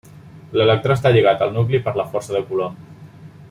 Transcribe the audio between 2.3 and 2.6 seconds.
de